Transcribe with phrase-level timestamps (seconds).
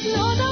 [0.05, 0.44] No.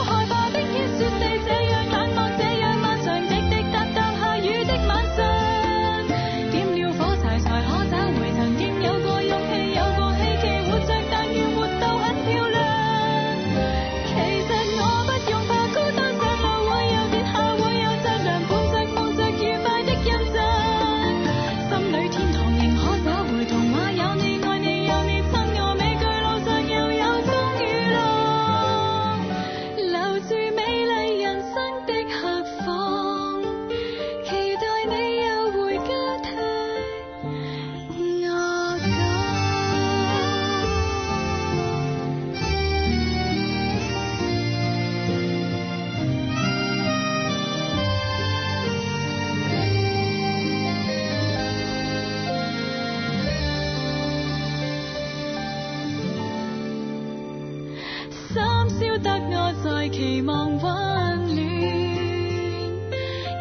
[58.65, 61.29] 今宵得我在期望温暖，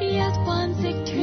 [0.02, 0.74] 一弯
[1.06, 1.21] 直。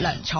[0.00, 0.38] 梁楚。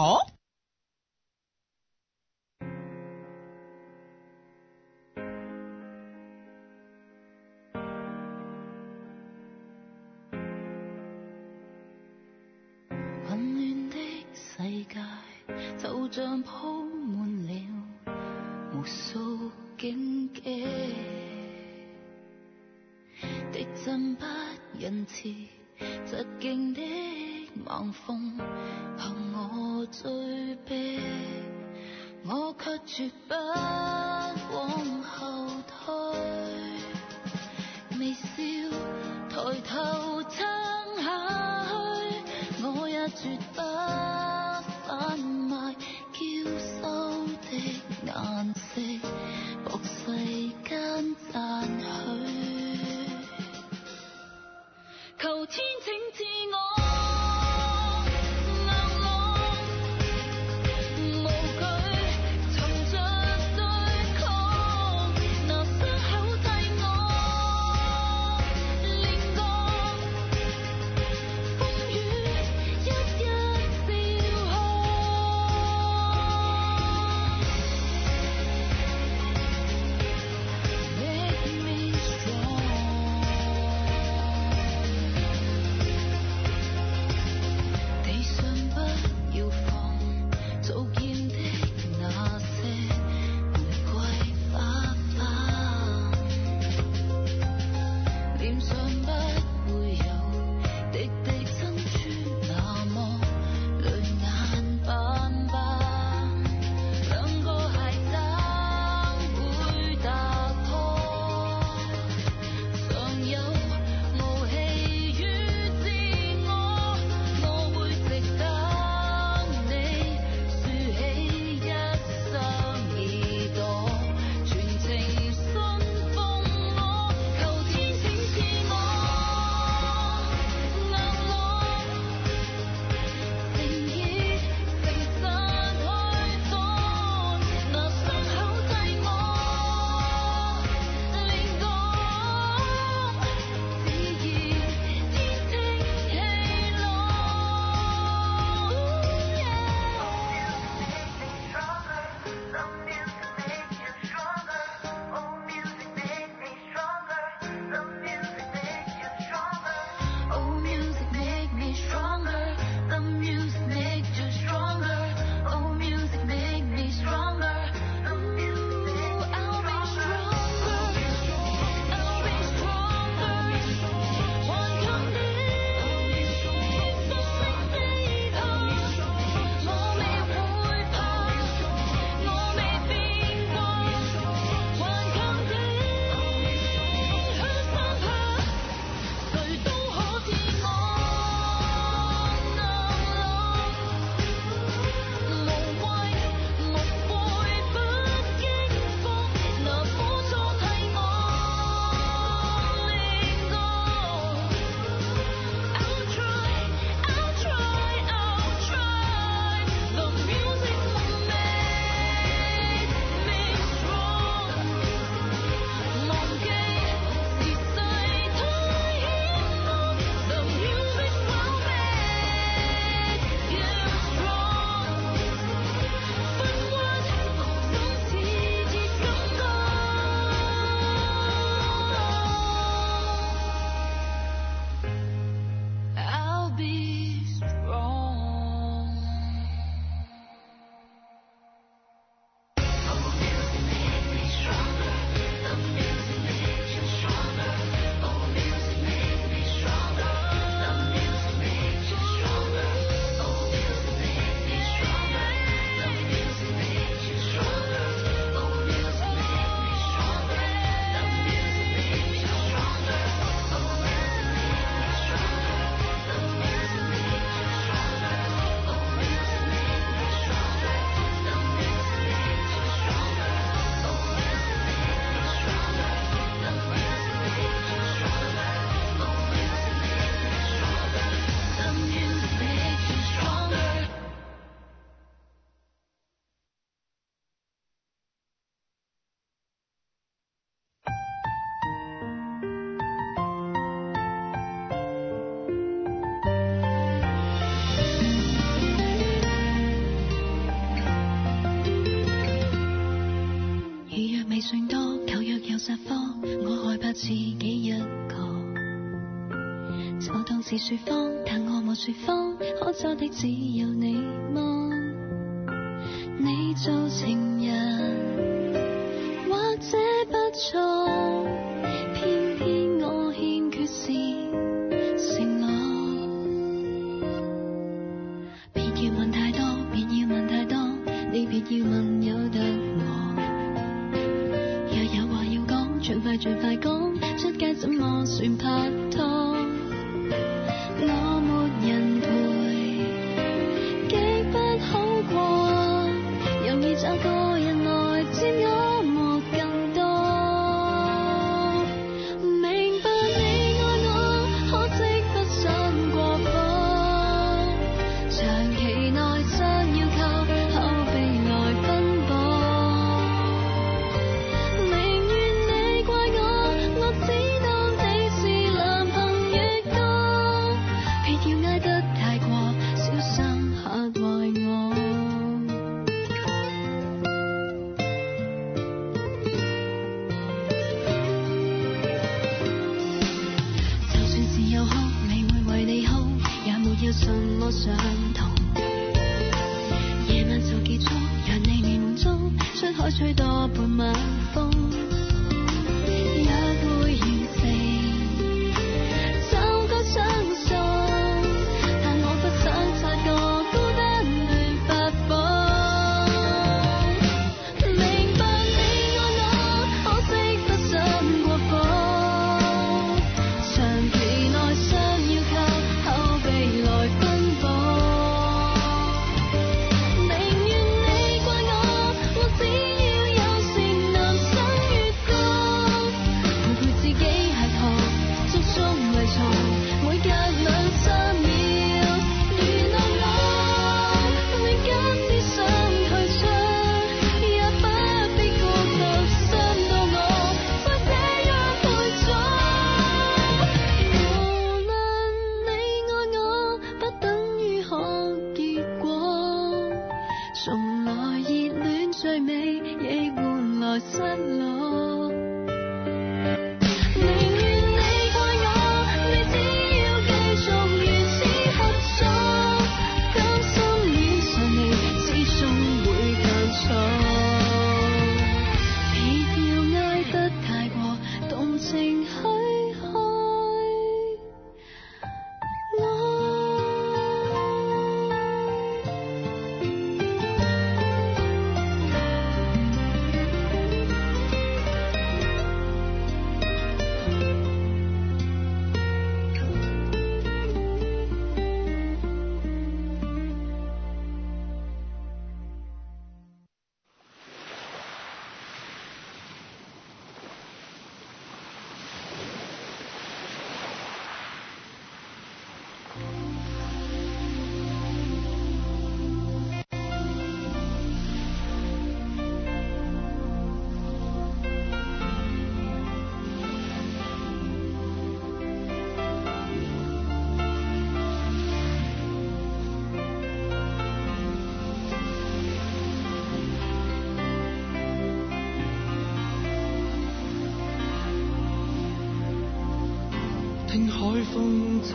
[311.93, 313.29] 方可找的只
[313.59, 313.68] 有。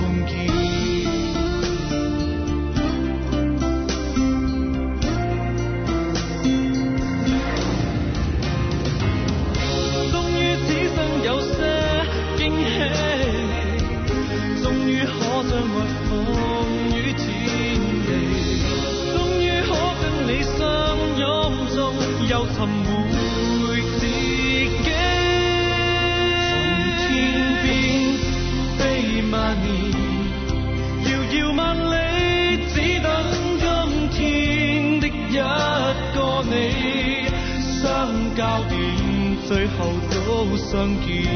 [40.84, 41.31] 能记。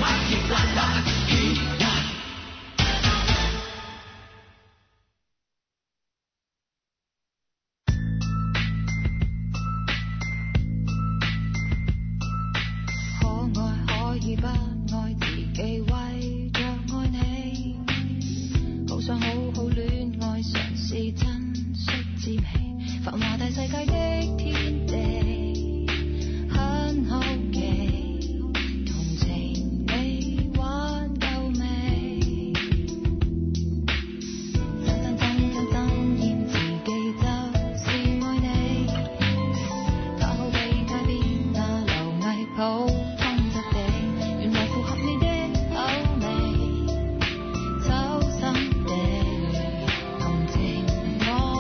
[0.01, 1.10] Marque Placar.